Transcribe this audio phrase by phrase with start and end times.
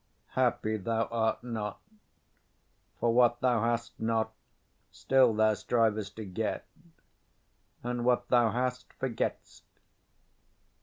[0.29, 1.79] Happy thou art not;
[2.99, 4.33] For what thou hast not,
[4.89, 6.65] still thou strivest to get.
[7.83, 9.61] And what thou hast, forget'st.